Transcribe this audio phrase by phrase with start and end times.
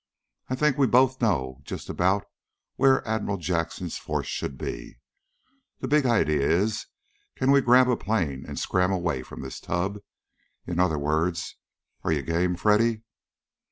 [0.49, 2.25] "I think we both know just about
[2.75, 4.97] where Admiral Jackson's force should be.
[5.77, 6.87] The big idea is,
[7.35, 9.99] can we grab a plane and scram away from this tub?
[10.65, 11.55] In other words,
[12.03, 13.03] are you game, Freddy?"